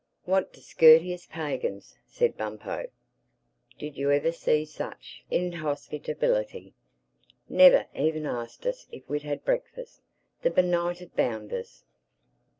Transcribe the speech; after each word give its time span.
"What 0.25 0.51
discourteous 0.51 1.27
pagans!" 1.27 1.95
said 2.07 2.35
Bumpo. 2.35 2.87
"Did 3.77 3.97
you 3.97 4.09
ever 4.11 4.31
see 4.31 4.65
such 4.65 5.23
inhospitability?—Never 5.31 7.85
even 7.93 8.25
asked 8.25 8.65
us 8.65 8.87
if 8.91 9.07
we'd 9.07 9.21
had 9.21 9.45
breakfast, 9.45 10.01
the 10.41 10.49
benighted 10.49 11.15
bounders!" 11.15 11.83